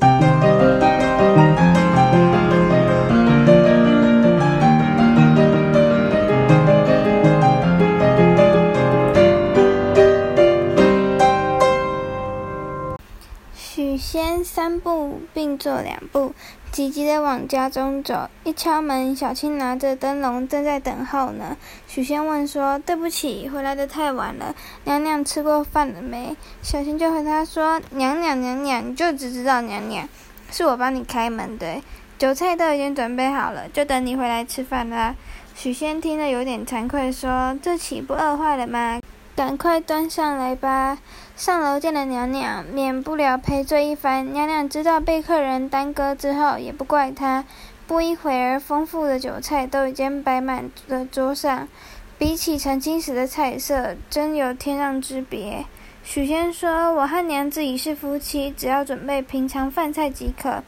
[0.00, 0.37] Thank you.
[14.44, 16.32] 三步并作两步，
[16.70, 18.28] 急急地往家中走。
[18.44, 21.56] 一敲门，小青拿着灯笼正在等候呢。
[21.86, 24.54] 许仙问说：“对不起，回来得太晚了。
[24.84, 30.08] 娘娘吃过饭了没？”小青就和他说：“娘娘，娘娘，你就只知道娘娘，
[30.50, 31.82] 是我帮你开门的。
[32.18, 35.14] 酒菜都已经准备好了，就等你回来吃饭啦。”
[35.54, 39.00] 许仙听了有点惭愧，说：“这岂不饿坏了吗？”
[39.38, 40.98] 赶快端上来吧！
[41.36, 44.32] 上楼见了娘娘，免不了赔罪一番。
[44.32, 47.44] 娘娘知道被客人耽搁之后，也不怪她。
[47.86, 51.68] 不一会儿，丰富的酒菜都已经摆满了桌上，
[52.18, 55.64] 比起成亲时的菜色，真有天壤之别。
[56.02, 60.64] 许仙说：“我和娘子已是夫妻，只要准备平常饭菜即可，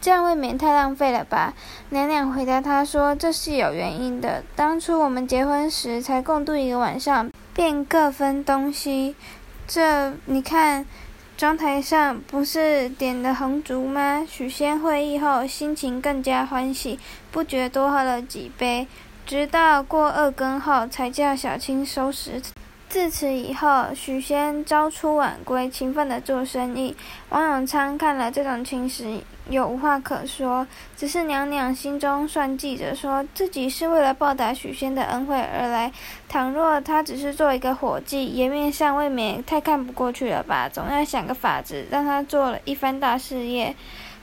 [0.00, 1.54] 这样未免太浪费了吧？”
[1.90, 4.42] 娘娘回答他说：“这是有原因的。
[4.56, 9.16] 当初我们结婚时，才共度一个晚上。”便各分东西，
[9.66, 10.86] 这你看，
[11.36, 14.24] 妆台上不是点了红烛吗？
[14.30, 17.00] 许仙会意后，心情更加欢喜，
[17.32, 18.86] 不觉多喝了几杯，
[19.26, 22.40] 直到过二更后，才叫小青收拾。
[22.88, 26.96] 自此以后，许仙朝出晚归，勤奋地做生意。
[27.28, 30.66] 王永昌看了这种情形，又无话可说。
[30.96, 35.92] 只是娘娘心中算计着，说自己是为了报答许仙的恩惠而来。
[36.30, 40.66] 倘若他只是做一个伙计，颜面上未免太看不过去了吧？
[40.66, 43.76] 总要想个法子，让他做了一番大事业。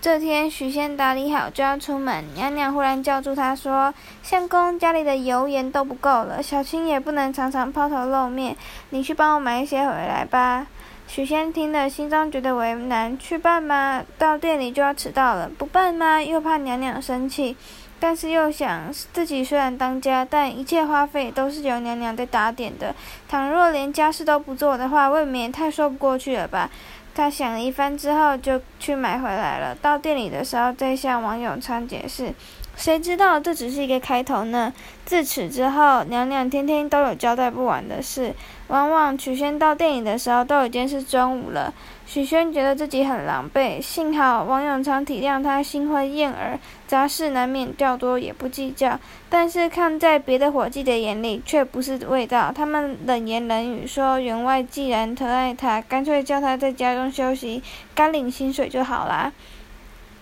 [0.00, 8.56] 这天，许仙打理好就要出门，娘娘忽然叫住他说：“相公，家里的油盐都不够了，小青也不能常常抛头露面，
[8.90, 10.68] 你去帮我买一些回来吧。”
[11.08, 14.04] 许仙听了，心中觉得为难：去办吗？
[14.16, 16.22] 到店里就要迟到了；不办吗？
[16.22, 17.56] 又怕娘娘生气。
[18.00, 22.94] 但是又想，自己虽然当家，但一切花费都是由娘娘在打点的，
[23.28, 26.70] 倘若连家事都不做的话，未免太说不过去了吧。
[27.18, 29.74] 他想了一番之后，就去买回来了。
[29.74, 32.32] 到店里的时候，再向王永昌解释。
[32.78, 34.72] 谁知道这只是一个开头呢？
[35.04, 38.32] 自此之后，娘娘天天都有交代不完的事。
[38.68, 41.74] 往往许仙到店里的时候，都已经是中午了。
[42.06, 46.56] 许仙觉得自己很狼狈，幸好王永昌体谅他心灰燕耳，
[46.86, 49.00] 杂事难免较多，也不计较。
[49.28, 52.52] 但是看在别的伙计的眼里，却不是味道。
[52.54, 57.60] 他们冷言冷语说：“员外既然疼爱他，干脆叫他在家中休息，
[57.92, 59.32] 干领薪水就好啦。”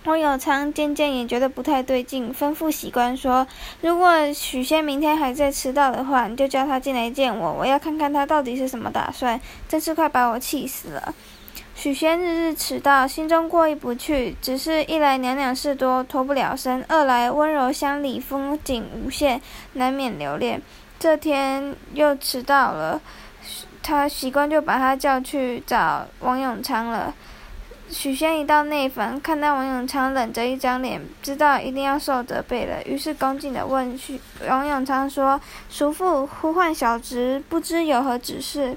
[0.07, 3.45] 王永昌渐渐也觉得不太对劲，吩咐喜官说
[3.83, 9.37] ：“如果许仙明天还在迟到的话，你就叫他进来见我，我要看看他到底是什么打算。
[9.67, 11.13] 真是快把我气死了。”
[11.75, 14.33] 许仙日日迟到，心中过意不去。
[14.41, 19.41] 只是一来娘娘事多，脱不了身；二来温柔乡里，风景无限，
[19.73, 20.61] 难免留恋。
[20.97, 23.01] 这天又迟到了，
[23.83, 27.13] 他喜官就把他叫去找王永昌了。
[27.89, 35.39] 许仙一到内房，看到王永昌冷着一张脸，知道一定要受责备了，于是恭敬地问许王永昌说
[35.69, 38.75] ：“叔父呼唤小侄，不知有何指示？”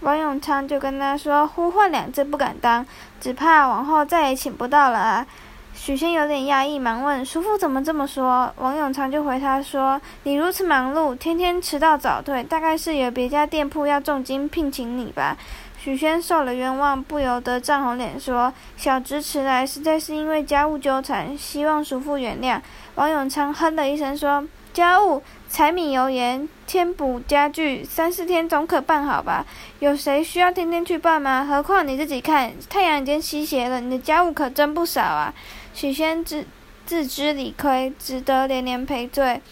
[0.00, 2.86] 王永昌就跟他说：“呼唤两字不敢当，
[3.20, 5.26] 只怕往后再也请不到了啊。”
[5.74, 15.36] 许仙有点讶异，忙问：“叔父怎么这么说？”王永昌就回他说：“你如此忙碌，天天迟到早退，大概是有别家店铺要重金聘请你吧。”
[15.84, 22.60] 许仙受了冤枉，不由得涨红脸说：“小侄迟来，实在是因为家务纠缠，希望叔父原谅。”
[22.94, 25.20] 王永昌哼了一声说：“家务，
[25.50, 29.44] 柴米油盐，添补家具，三四天总可办好吧？
[29.80, 31.44] 有谁需要天天去办吗？
[31.50, 35.34] 何况你自己看，太阳已经西斜了，你的家务可真不少啊！”
[35.74, 36.46] 许仙自
[36.86, 39.42] 自知理亏，只得连连赔罪。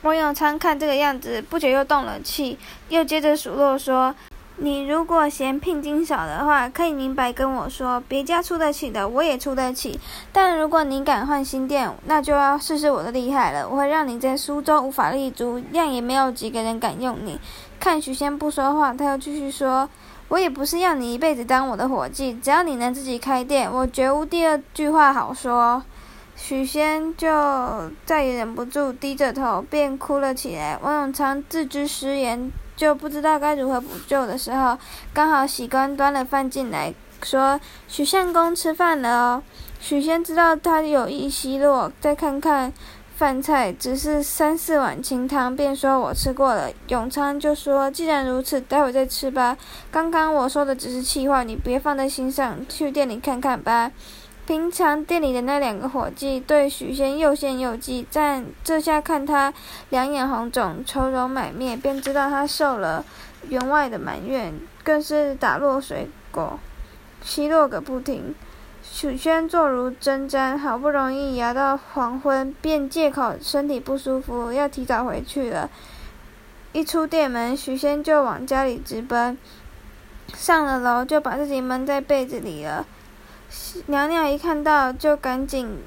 [0.00, 2.58] 王永昌看这个样子，不觉又动了气，
[2.88, 4.14] 又接着数落说。
[4.64, 9.98] 你如果嫌聘金少的话，可以明白跟我说，别家出得起的，我也出得起。
[10.30, 13.68] 但如果你敢换新店，那就要试试我的厉害了。
[13.68, 17.40] 我会让你在苏州无法立足，样也没有几个人敢用你。
[17.80, 19.88] 看许仙不说话，他又继续说
[20.30, 25.82] ：“我也不是要你一辈子当我的伙计，只要你能自己开店，我绝无第二句话好说。”
[26.38, 30.78] 许仙就再也忍不住，低着头便哭了起来。
[30.80, 32.52] 王永昌自知失言。
[32.82, 34.76] 就不知道该如何补救的时候，
[35.14, 36.92] 刚好喜官端了饭进来，
[37.22, 39.42] 说：“许相公吃饭了哦。”
[39.78, 42.72] 许仙知道他有意奚落，再看看
[43.14, 49.56] 饭菜，只是三四碗清汤，便说：“我吃过了。”永昌就说：“既然如此，待会再吃吧。
[49.92, 53.92] 刚刚我说的只是气话，你别放在心上，去店里看看吧。”
[54.44, 59.54] 平常店里的那两个伙计对许仙又羡又嫉，但这下看他
[59.90, 63.04] 两眼红肿、愁容满面，便知道他受了
[63.48, 64.52] 员外的埋怨，
[64.82, 66.58] 更是打落水狗，
[67.22, 68.34] 奚落个不停。
[68.82, 75.70] 许仙坐如针毡，好不容易熬到黄昏，便借口身体不舒服，要提早回去了。
[76.72, 79.38] 一出店门，许仙就往家里直奔。
[80.34, 82.84] 上了楼，就把自己闷在被子里了。
[83.86, 85.78] 娘娘一看到，就赶紧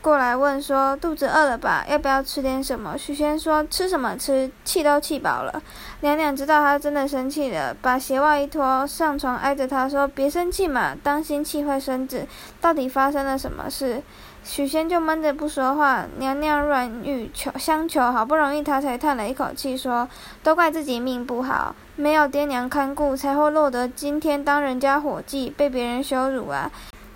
[0.00, 1.84] 过来问说：“肚子饿了吧？
[1.88, 4.50] 要不要吃点什么？”许仙说：“吃什么吃？
[4.64, 5.62] 气都气饱了。”
[6.00, 12.26] 娘娘知道他真的生气了，把鞋袜一脱，上床挨着他说：“别生气嘛，当心气坏身子。
[12.60, 14.02] 到底发生了什么事？”
[14.52, 16.04] 许仙就闷着不说话。
[16.18, 20.08] 娘娘软语求相求，好不容易他才叹了一口气说
[20.42, 26.68] ：“都怪自己命不好。”没有爹娘看顾，才会落得今天当人家伙计，被别人羞辱啊！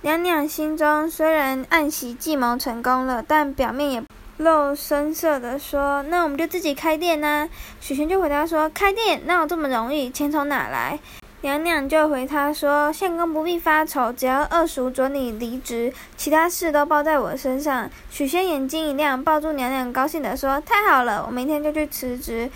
[0.02, 4.04] 娘娘心中虽然暗喜计谋成功了，但表面也
[4.36, 7.48] 露声色的说：“那我们就自己开店呐、！”
[7.82, 10.08] 许仙就回答说：“开店哪有这么容易？
[10.08, 11.00] 钱从哪来？”
[11.44, 22.48] 娘娘就回他说：“相公不必发愁，只要二叔准你离职，其他事都包在我身上。”许仙眼睛一亮，抱住娘娘，高兴地说：“太好了，我明天就去辞职。”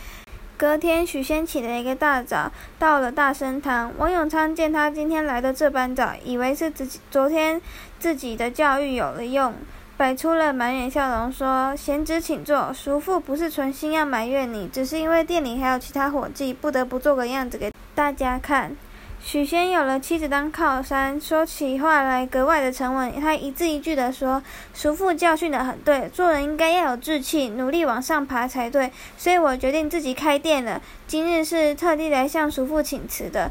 [0.57, 3.93] 隔天，许仙起了一个大早，到了大生堂。
[3.99, 7.61] 王永昌见他今天来的这般早，以为是自己昨天
[7.99, 9.53] 自己的教育有了用，
[9.99, 18.77] 摆出了满脸笑容，说：“贤侄请坐，叔父不是存心要埋怨你，只是因为店里还有其他伙计，不得不做个样子给大家看。”
[19.21, 23.21] 许仙有了妻子当靠山，说起话来格外的沉稳。
[23.21, 24.41] 他一字一句地说
[24.73, 28.93] ：“叔父教训得很对，做人应该要有志气，努力往上爬才对。
[29.17, 30.81] 所以我决定自己开店了。
[31.09, 33.51] 今日是特地来向叔父请辞的。”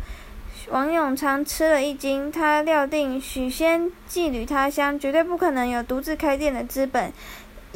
[0.71, 7.11] 王永昌吃了一惊，他料定许仙寄旅他乡，绝对不可能有独自开店的资本，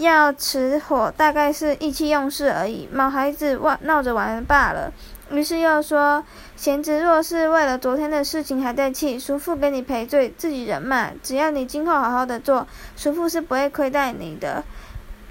[0.02, 4.92] 要持火大概是意气用事而已，毛孩子玩闹着玩罢了。
[5.32, 6.24] 于是又说
[6.58, 11.10] ：“贤侄若是为了昨天的事情还在气，叔父给你赔罪，自己人嘛。
[11.24, 12.68] 只要你今后好好的做，
[12.98, 14.64] 叔父是不会亏待你的。”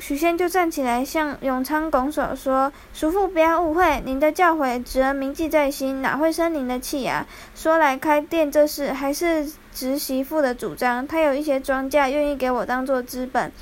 [0.01, 7.27] 许仙就站起来向永昌拱手说：“叔父不要误会，您的教诲，侄儿铭记在心，哪会生您的气呀？
[7.55, 13.53] 说来开店这事，还是侄媳妇的主张，她有一些庄稼，愿意给我当做资本。”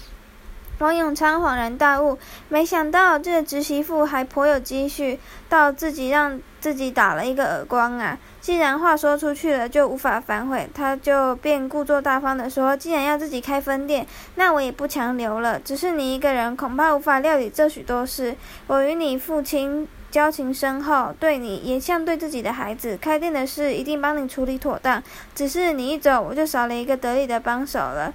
[0.78, 2.16] 王永昌恍然大悟，
[2.48, 8.16] 没想到这侄媳妇还颇有积蓄，到自己让自己打了一个耳光啊！
[8.40, 15.58] 既然话说出去了，就无法反悔，他就便故作大方地说：“既然要自己开分店，那我也不强留了。
[15.58, 18.36] 只是你一个人恐怕无法料理这许多事。
[18.68, 25.02] 我与你父亲交情深厚，对你也像对自己的孩子，开店的事一定帮你处理妥当。
[25.34, 28.14] 只是你一走，我就少了一个得力的帮手了。”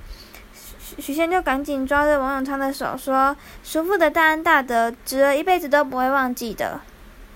[0.99, 6.81] 许仙就赶紧抓着王永昌的手说：“叔父的大恩大德，侄儿一辈子都不会忘记的。”